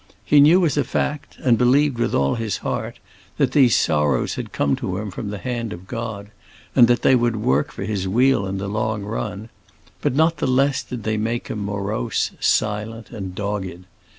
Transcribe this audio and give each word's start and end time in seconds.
He 0.25 0.39
knew 0.39 0.65
as 0.65 0.77
a 0.77 0.83
fact, 0.83 1.37
and 1.43 1.59
believed 1.59 1.99
with 1.99 2.15
all 2.15 2.33
his 2.33 2.57
heart, 2.65 2.97
that 3.37 3.51
these 3.51 3.75
sorrows 3.75 4.33
had 4.33 4.51
come 4.51 4.75
to 4.77 4.97
him 4.97 5.11
from 5.11 5.29
the 5.29 5.37
hand 5.37 5.71
of 5.71 5.85
God, 5.85 6.31
and 6.75 6.87
that 6.87 7.03
they 7.03 7.13
would 7.15 7.35
work 7.35 7.71
for 7.71 7.83
his 7.83 8.07
weal 8.07 8.47
in 8.47 8.57
the 8.57 8.67
long 8.67 9.03
run; 9.03 9.49
but 10.01 10.15
not 10.15 10.37
the 10.37 10.47
less 10.47 10.81
did 10.81 11.03
they 11.03 11.17
make 11.17 11.49
him 11.49 11.63
morose, 11.63 12.31
silent, 12.39 13.11
and 13.11 13.35
dogged. 13.35 13.85